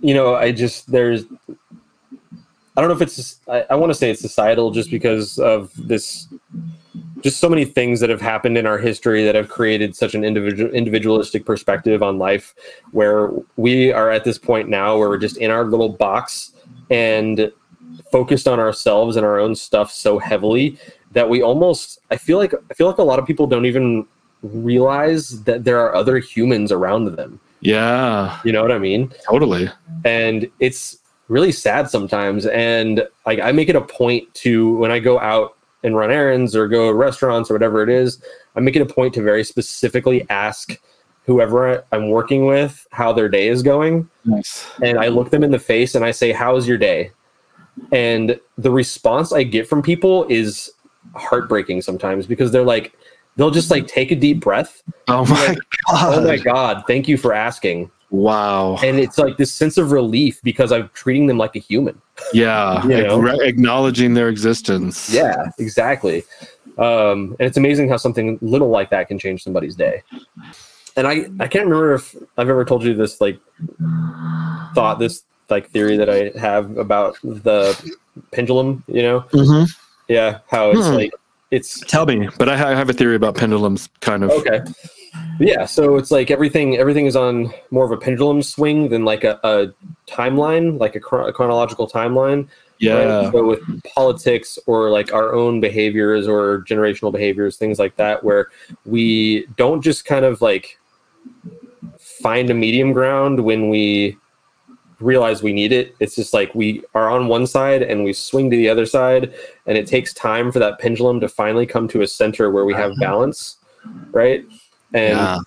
[0.00, 1.24] you know, I just there's.
[2.78, 3.40] I don't know if it's.
[3.48, 6.28] I, I want to say it's societal, just because of this.
[7.22, 10.24] Just so many things that have happened in our history that have created such an
[10.24, 12.54] individual individualistic perspective on life,
[12.90, 16.52] where we are at this point now where we're just in our little box
[16.90, 17.50] and
[18.10, 20.78] focused on ourselves and our own stuff so heavily
[21.12, 22.00] that we almost.
[22.10, 24.06] I feel like I feel like a lot of people don't even
[24.42, 27.40] realize that there are other humans around them.
[27.60, 29.12] yeah You know what I mean?
[29.24, 29.70] totally
[30.04, 32.46] And it's really sad sometimes.
[32.46, 36.54] And like I make it a point to when I go out and run errands
[36.54, 38.22] or go to restaurants or whatever it is,
[38.54, 40.78] I make it a point to very specifically ask
[41.24, 44.08] whoever I'm working with how their day is going.
[44.24, 47.10] nice And I look them in the face and I say, How's your day?
[47.92, 50.70] And the response I get from people is
[51.14, 52.92] heartbreaking sometimes because they're like,
[53.36, 54.82] they'll just like take a deep breath.
[55.08, 55.58] Oh my god
[55.88, 56.84] oh my god.
[56.86, 57.90] Thank you for asking.
[58.10, 58.76] Wow.
[58.76, 62.00] And it's like this sense of relief because i'm treating them like a human.
[62.32, 63.28] Yeah You know?
[63.28, 65.12] Ac- acknowledging their existence.
[65.12, 66.24] Yeah exactly.
[66.78, 70.02] Um, and it's amazing how something little like that can change somebody's day.
[70.96, 73.38] And i i can't remember if i've ever told you this like
[74.74, 77.76] thought this like theory that i have about the
[78.32, 79.68] pendulum you know Mhm.
[80.08, 80.94] yeah how it's Hmm.
[80.94, 81.12] like
[81.50, 84.60] it's tell me but I have a theory about pendulums kind of Okay.
[85.38, 89.22] Yeah, so it's like everything everything is on more of a pendulum swing than like
[89.22, 89.68] a, a
[90.10, 92.48] timeline, like a, chron- a chronological timeline.
[92.80, 93.32] yeah Right?
[93.32, 98.48] So with politics or like our own behaviors or generational behaviors, things like that, where
[98.84, 100.78] we don't just kind of like
[101.98, 104.16] find a medium ground when we
[105.00, 105.94] realize we need it.
[106.00, 109.34] It's just like we are on one side and we swing to the other side,
[109.66, 112.74] and it takes time for that pendulum to finally come to a center where we
[112.74, 113.00] have uh-huh.
[113.00, 113.58] balance,
[114.12, 114.44] right?
[114.94, 115.38] And yeah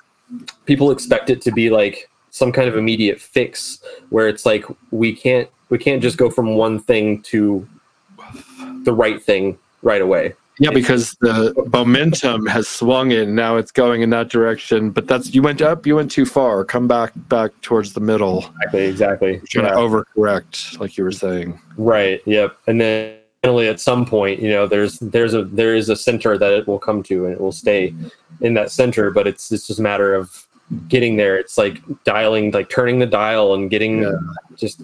[0.65, 5.13] people expect it to be like some kind of immediate fix where it's like we
[5.13, 7.67] can't we can't just go from one thing to
[8.83, 13.33] the right thing right away Yeah, because the momentum has swung in.
[13.33, 14.91] Now it's going in that direction.
[14.91, 16.65] But that's you went up, you went too far.
[16.65, 18.39] Come back back towards the middle.
[18.61, 19.71] exactly exactly Trying Yeah.
[19.71, 21.59] to overcorrect, like you were saying.
[21.77, 25.87] right yep and then finally at some point you know there's there's a there is
[25.87, 27.93] a center that it will come to and it will stay
[28.41, 30.45] in that center but it's it's just a matter of
[30.89, 34.11] getting there it's like dialing like turning the dial and getting Yeah.
[34.57, 34.81] just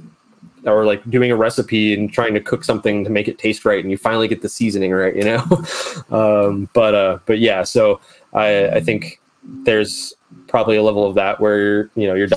[0.65, 3.81] or like doing a recipe and trying to cook something to make it taste right
[3.83, 5.43] and you finally get the seasoning right you know
[6.11, 7.99] um, but uh but yeah so
[8.33, 9.19] i i think
[9.63, 10.13] there's
[10.47, 12.29] probably a level of that where you know you're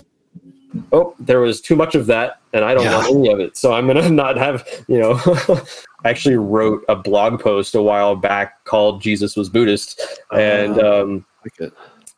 [0.92, 2.96] oh, there was too much of that, and I don't Yeah.
[2.96, 3.56] want any of it.
[3.56, 5.20] So I'm gonna not have, you know.
[6.04, 10.00] I actually wrote a blog post a while back called "Jesus was Buddhist,"
[10.32, 11.72] and Uh, um, like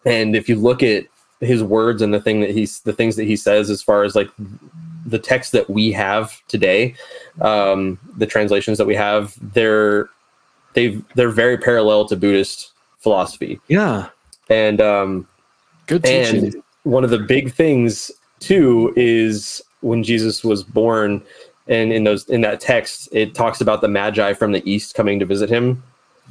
[0.04, 1.06] and if you look at
[1.40, 4.14] his words and the thing that he's the things that he says as far as
[4.14, 4.28] like
[5.10, 6.94] the text that we have today
[7.40, 10.08] um the translations that we have they're
[10.74, 14.08] they've they're very parallel to buddhist philosophy Yeah.
[14.48, 15.26] and um
[15.86, 16.44] Good teaching.
[16.44, 21.20] and one of the big things too is when jesus was born
[21.66, 25.18] and in those in that text it talks about the magi from the east coming
[25.18, 25.82] to visit him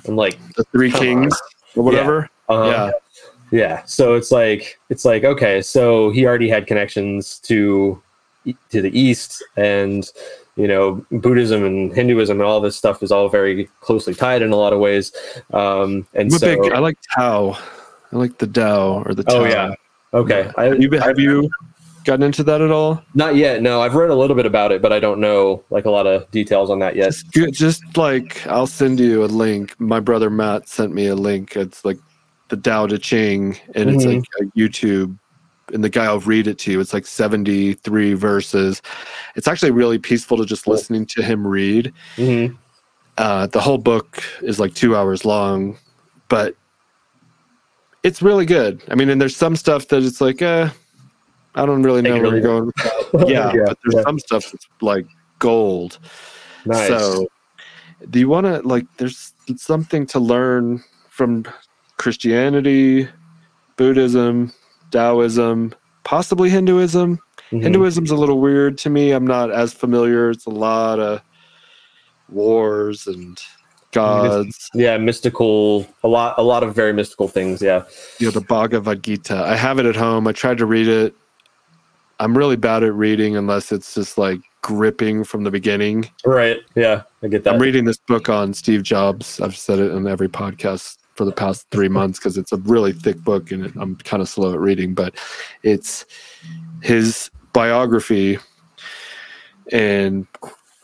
[0.05, 1.35] and like the three kings
[1.75, 2.29] or whatever.
[2.49, 2.91] uh, Yeah.
[3.51, 8.01] yeah so it's like it's like okay so he already had connections to
[8.69, 10.09] to the east and
[10.55, 14.51] you know buddhism and hinduism and all this stuff is all very closely tied in
[14.51, 15.11] a lot of ways
[15.53, 16.71] um and so big.
[16.71, 17.57] I like Tao.
[18.11, 19.35] I like the Tao or the Tao.
[19.41, 19.71] oh yeah
[20.13, 21.49] okay I, Have you, have you
[22.05, 23.03] gotten into that at all?
[23.13, 25.85] not yet no i've read a little bit about it but i don't know like
[25.85, 29.75] a lot of details on that yet Just, just like I'll send you a link.
[29.79, 31.55] My brother Matt sent me a link.
[31.55, 31.99] It's like
[32.47, 34.15] the Tao Te Ching, and it's Mhm.
[34.15, 35.15] like a YouTube.
[35.73, 36.79] And the guy will read it to you.
[36.79, 38.81] It's like 73 verses.
[39.35, 41.93] It's actually really peaceful to just listening to him read.
[42.17, 42.57] Mhm.
[43.17, 45.77] Uh, the whole book is like two hours long,
[46.29, 46.55] but
[48.03, 48.81] it's really good.
[48.89, 50.69] I mean, and there's some stuff that it's like, eh,
[51.55, 52.71] I don't really know where you're going.
[53.27, 54.01] Yeah, Yeah, but there's yeah.
[54.03, 55.05] some stuff that's like
[55.39, 55.97] gold.
[56.65, 57.27] nice So,
[58.11, 58.85] do you want to like?
[58.97, 61.45] There's something to learn from
[61.97, 63.09] Christianity,
[63.77, 64.53] Buddhism,
[64.91, 65.73] Taoism,
[66.03, 67.19] possibly Hinduism.
[67.51, 67.61] Mhm.
[67.63, 69.11] Hinduism's a little weird to me.
[69.11, 70.29] I'm not as familiar.
[70.29, 71.21] It's a lot of
[72.29, 73.39] wars and
[73.91, 74.69] gods.
[74.75, 77.83] yeah mystical a lot a lot of very mystical things yeah
[78.19, 79.35] You know, the Bhagavad Gita.
[79.35, 80.27] I have it at home.
[80.27, 81.15] I tried to read it.
[82.19, 86.07] I'm really bad at reading unless it's just like gripping from the beginning.
[86.23, 89.39] right yeah i get that I'm reading this book on Steve Jobs.
[89.41, 92.93] I've said it in every podcast for the past three months because it's a really
[92.93, 95.15] thick book and I'm kind of slow at reading, but
[95.63, 96.05] it's
[96.81, 98.39] his biography
[99.73, 100.25] and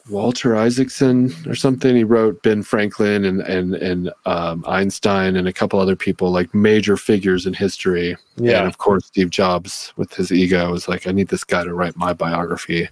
[0.09, 1.95] Walter Isaacson or something.
[1.95, 6.53] He wrote Ben Franklin and and and um, Einstein and a couple other people like
[6.53, 8.17] major figures in history.
[8.35, 11.63] And yeah of course, Steve Jobs with his ego was like, I need this guy
[11.63, 12.89] to write my biography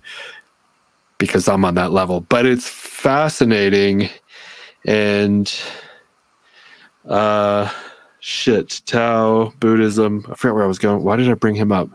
[1.17, 2.21] because I'm on that level.
[2.21, 4.09] But it's fascinating
[4.85, 5.53] and
[7.07, 7.69] uh
[8.19, 10.25] shit, Tao, Buddhism.
[10.29, 11.03] I forgot where I was going.
[11.03, 11.89] Why did I bring him up?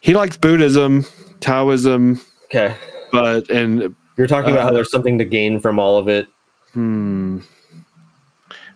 [0.00, 1.04] He likes Buddhism,
[1.40, 2.74] Taoism, okay
[3.12, 6.28] but and You're talking about how Uh, there's something to gain from all of it.
[6.72, 7.38] hmm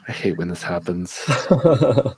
[0.06, 1.24] I hate when this happens.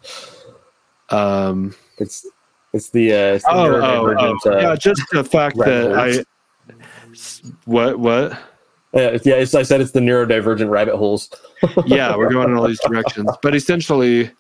[1.08, 2.26] Um it's
[2.72, 4.50] it's the uh, it's the oh, oh, oh.
[4.50, 6.24] uh, yeah, just the fact that I
[7.64, 8.36] what what
[8.96, 11.30] yeah, it's- yeah, it's, I said it's the neurodivergent rabbit holes.
[11.86, 13.30] yeah, we're going in all these directions.
[13.42, 14.30] But essentially,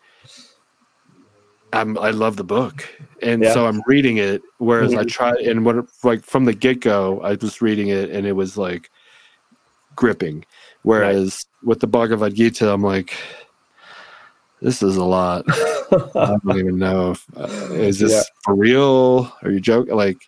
[1.72, 2.88] I'm I love the book,
[3.22, 3.52] and Yeah.
[3.52, 4.42] so I'm reading it.
[4.58, 5.08] Whereas I Mhm.
[5.08, 8.56] try and what like from the get go, I was reading it, and it was
[8.56, 8.90] like
[9.96, 10.44] gripping.
[10.82, 13.12] Whereas with the Bhagavad Gita, I'm like,
[14.62, 15.44] this is a lot.
[15.48, 18.22] I don't even know if uh, is this Yeah.
[18.44, 19.32] for real?
[19.42, 19.94] Are you joking?
[19.94, 20.18] Like,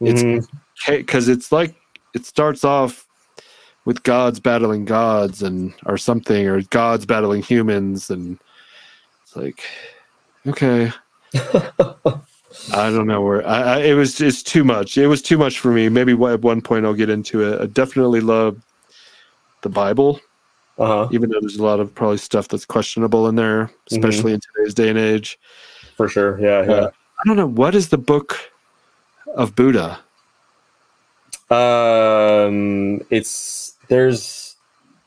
[0.00, 0.46] It's- Mhm.
[0.88, 1.74] because it's like
[2.14, 3.05] it starts off
[3.86, 8.38] with gods battling gods and or something or gods battling humans and
[9.22, 9.64] it's like
[10.46, 10.92] okay.
[12.72, 14.98] I don't know where I, I it was just too much.
[14.98, 15.88] It was too much for me.
[15.88, 17.60] Maybe at one point i'll get into it.
[17.60, 18.60] I definitely love
[19.62, 20.20] the bible
[20.78, 24.40] uh-huh, even though there's a lot of probably stuff that's questionable in there especially in
[24.40, 25.38] today's day and age.
[25.96, 26.38] For sure.
[26.38, 26.72] Yeah, yeah.
[26.72, 28.50] Uh, i don't know what is the book
[29.36, 30.00] of buddha?
[31.48, 34.56] Um, it's there's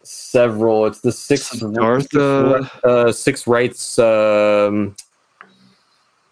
[0.03, 0.85] several.
[0.85, 2.69] It's the six Siddhartha.
[2.83, 3.99] uh, six rights.
[3.99, 4.95] Um,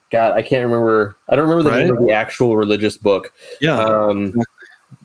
[0.10, 1.18] God, I can't remember.
[1.28, 3.34] I don't remember the name of the actual religious book.
[3.60, 4.34] yeah Um,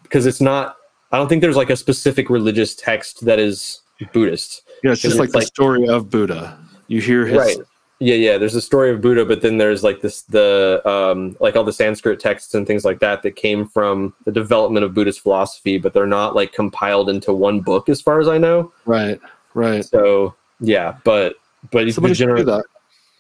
[0.03, 0.77] because it's not.
[1.11, 3.81] I don't think there's like a specific religious text that is
[4.13, 4.63] Buddhist.
[4.83, 6.59] Yeah, it's just It's like the story of Buddha.
[6.87, 7.57] You hear his Right.
[8.03, 8.37] Yeah, yeah.
[8.37, 11.73] There's a story of Buddha, but then there's like this the um like all the
[11.73, 15.95] Sanskrit texts and things like that that came from the development of Buddhist philosophy, but
[15.95, 18.73] they're not like compiled into one book as far as I know.
[18.87, 19.21] right,
[19.55, 19.85] right.
[19.85, 21.37] So yeah, but
[21.71, 22.65] but the Somebody do general that.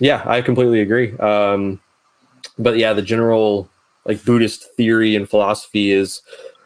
[0.00, 1.16] yeah, I completely agree.
[1.18, 1.78] Um,
[2.58, 3.70] but yeah, the general
[4.04, 6.22] like Buddhist theory and philosophy is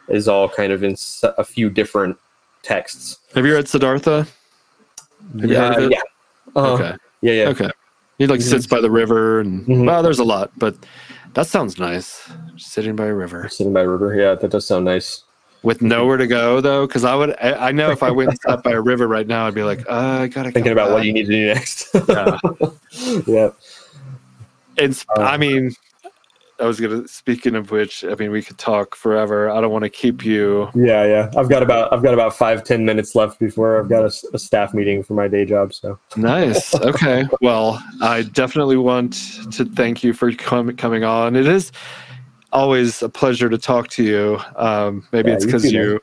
[0.09, 2.17] is all kind of in a few different
[2.63, 3.19] texts.
[3.35, 4.25] Have you read Siddhartha?
[5.39, 5.91] Have you yeah, heard of it?
[5.91, 6.01] yeah,
[6.55, 6.73] Uh-huh.
[6.73, 7.49] Okay, yeah, yeah.
[7.49, 7.69] okay.
[8.17, 8.43] He like Mhm.
[8.49, 9.85] sits by the river, and Mhm.
[9.85, 10.75] well, there's a lot, but
[11.33, 12.27] That sounds nice.
[12.57, 14.15] Sitting by a river Sitting by a river.
[14.15, 15.23] Yeah, that does sound nice.
[15.61, 17.35] with nowhere to go though, because I would.
[17.41, 19.63] I, I know if I went and sat by a river right now, I'd be
[19.63, 21.89] like, uh, I gotta Thinking about what you need to do next.
[22.09, 22.37] Yeah.
[23.27, 23.49] yeah.
[24.77, 25.05] It's.
[25.15, 25.73] Uh, I mean,
[26.59, 27.07] I was gonna.
[27.07, 29.49] Speaking of which, I mean, we could talk forever.
[29.49, 30.69] I don't want to keep you.
[30.73, 31.31] Yeah, yeah.
[31.37, 34.73] I've got about I've got about five ten minutes left before I've got a staff
[34.73, 35.73] meeting for my day job.
[35.73, 36.73] So Nice.
[36.75, 37.25] Okay.
[37.41, 39.13] Well, I definitely want
[39.51, 41.35] to thank you for com- coming on.
[41.35, 41.71] It is
[42.51, 44.39] always a pleasure to talk to you.
[44.55, 45.99] Um, maybe Yeah, it's because too, you,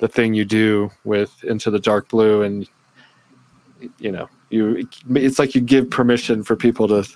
[0.00, 2.68] the thing you do with Into the Dark Blue, and
[3.98, 4.88] you know, you.
[5.14, 7.08] It's like you give permission for people to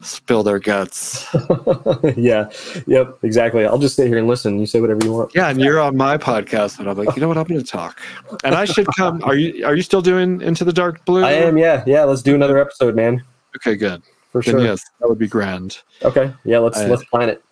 [0.00, 1.26] spill their guts.
[2.16, 2.50] yeah,
[2.86, 3.64] yep, exactly.
[3.66, 4.58] I'll just stay here and listen.
[4.58, 5.34] You say whatever you want.
[5.34, 7.38] Yeah, and you're on my podcast, and I'm like, you know what?
[7.38, 8.00] I'm to talk,
[8.44, 9.22] and I should come.
[9.24, 9.64] Are you?
[9.64, 11.24] Are you still doing Into the Dark Blue?
[11.24, 11.56] I am.
[11.58, 12.04] Yeah, yeah.
[12.04, 13.22] Let's do another episode, man.
[13.56, 14.02] Okay, good.
[14.32, 14.64] For Then sure.
[14.64, 15.78] yes, that would be grand.
[16.02, 16.32] Okay.
[16.44, 16.58] Yeah.
[16.58, 17.42] Let's I- let's plan it.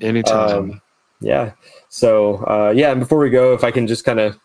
[0.00, 0.50] Anytime.
[0.50, 0.82] Um,
[1.20, 1.52] yeah.
[1.88, 4.38] So uh, yeah, and before we go, if I can just kind of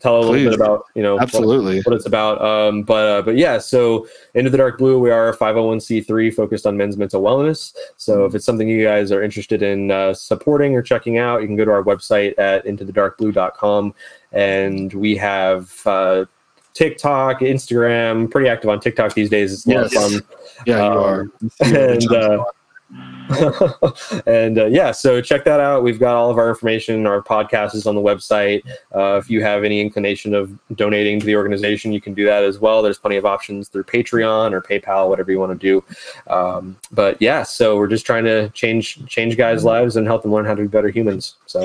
[0.00, 1.80] tell a little bit about you know Absolutely.
[1.82, 2.40] what it's about.
[2.42, 6.66] Um, but uh, but yeah, so into the dark blue, we are a 501c3 focused
[6.66, 7.74] on men's mental wellness.
[7.96, 11.46] So if it's something you guys are interested in uh, supporting or checking out, you
[11.46, 13.94] can go to our website at intothedarkblue.com,
[14.32, 15.72] and we have.
[15.86, 16.24] Uh,
[16.74, 19.52] TikTok, Instagram, pretty active on TikTok these days.
[19.52, 20.02] It's a lot of Yes.
[20.12, 20.22] fun.
[20.66, 21.26] Yeah, you Um, are.
[21.72, 22.44] and uh,
[24.26, 25.82] and uh, yeah, so check that out.
[25.82, 27.06] We've got all of our information.
[27.06, 28.62] Our podcast is on the website.
[28.94, 32.44] Uh, if you have any inclination of donating to the organization, you can do that
[32.44, 32.82] as well.
[32.82, 35.84] There's plenty of options through Patreon or PayPal, whatever you want to do.
[36.32, 40.32] Um, but yeah, so we're just trying to change change guys' lives and help them
[40.32, 41.36] learn how to be better humans.
[41.46, 41.60] So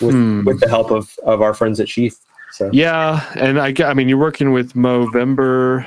[0.00, 0.44] with Hmm.
[0.44, 2.20] with the help of of our friends at Sheath.
[2.52, 5.86] So yeah, and I, I mean, you're working with Movember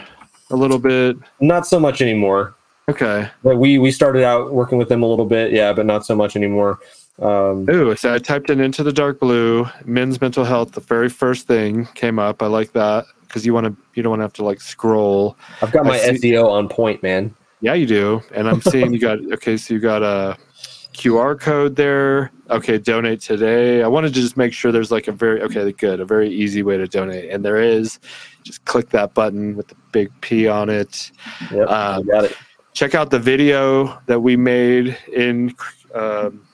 [0.49, 1.15] a little bit.
[1.39, 2.55] not so much anymore.
[2.89, 3.29] Okay.
[3.43, 6.15] But we we started out working with them a little bit, yeah, but not so
[6.15, 6.79] much anymore.
[7.19, 10.73] Um, Ooh, so I typed in into the dark blue, men's mental health.
[10.73, 12.41] The very first thing came up.
[12.41, 15.35] I like that because you want to, you don't want to have to like scroll.
[15.61, 16.31] I've got my see.
[16.31, 17.35] SEO on point, man.
[17.59, 18.21] Yeah, you do.
[18.33, 19.57] And I'm seeing you got okay.
[19.57, 20.37] So you got a
[20.93, 22.31] QR code there.
[22.49, 23.83] Okay, donate today.
[23.83, 26.63] I wanted to just make sure there's like a very okay, good, a very easy
[26.63, 27.99] way to donate, and there is.
[28.43, 31.11] Just click that button with the big P on it.
[31.51, 32.37] Yep, Um, got it.
[32.77, 35.51] Check out the video that we made in
[35.95, 36.45] um,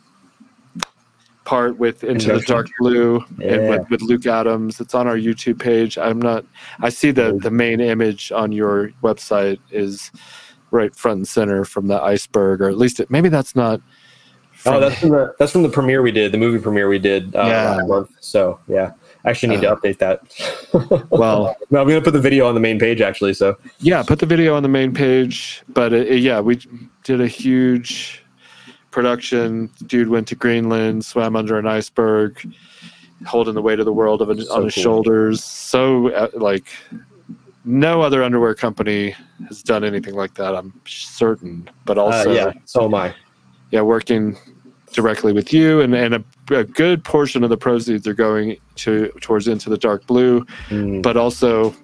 [1.44, 4.80] part with Into the Dark Blue and with, with Luke Adams.
[4.80, 5.98] It's on our YouTube page.
[5.98, 6.46] I'm not.
[6.80, 10.12] I see the the main image on your website is
[10.72, 13.82] right front and center from the iceberg, or at least it, maybe that's not.
[14.66, 17.36] Oh, that's from the that's from the premiere we did, the movie premiere we did
[17.36, 17.72] uh, Yeah.
[17.72, 18.12] last month.
[18.22, 18.94] So yeah,
[19.26, 20.22] actually need to update that.
[21.10, 23.34] well, no, I'm gonna put the video on the main page actually.
[23.34, 24.04] So yeah.
[24.04, 26.60] Put the video on the main page, but it, it- yeah, we
[27.04, 28.24] did a huge
[28.92, 29.70] production.
[29.88, 32.54] Dude went to Greenland, swam under an iceberg,
[33.26, 34.84] holding the weight of the world of it So on his cool.
[34.84, 35.44] shoulders.
[35.44, 36.66] So uh, like
[37.66, 39.16] no other underwear company
[39.48, 40.54] has done anything like that.
[40.56, 43.16] I'm certain, but uh, also yeah, so am I.
[43.72, 44.38] yeah, working
[44.94, 49.10] directly with you, and and a, a good portion of the proceeds are going to
[49.22, 51.76] towards into the dark blue, Mm, but also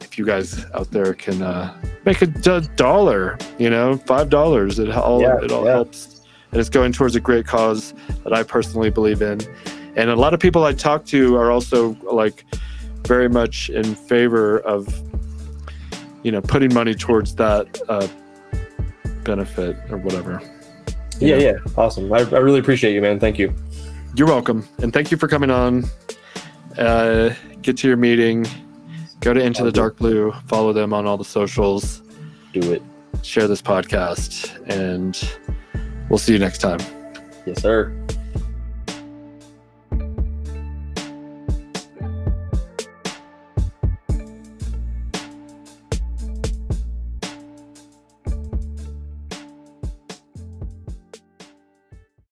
[0.00, 1.72] if you guys out there can uh,
[2.04, 5.72] make a d- dollar, you know, five dollars, it all Yeah, it all yeah.
[5.72, 9.40] helps, and it's going towards a great cause that I personally believe in,
[9.96, 12.44] and a lot of people I talk to are also like
[13.06, 14.86] very much in favor of
[16.22, 18.06] you know putting money towards that uh,
[19.24, 20.40] benefit or whatever.
[21.26, 21.42] Yeah, know.
[21.42, 22.12] yeah, awesome.
[22.12, 23.18] I, I really appreciate you, man.
[23.18, 23.54] Thank you.
[24.14, 25.84] You're welcome, and thank you for coming on.
[26.76, 28.46] Uh, get to your meeting.
[29.20, 30.32] Go to Into the Dark Blue.
[30.48, 32.02] Follow them on all the socials.
[32.52, 32.82] Do it.
[33.22, 35.18] Share this podcast, and
[36.08, 36.80] we'll see you next time.
[37.46, 38.01] Yes, sir.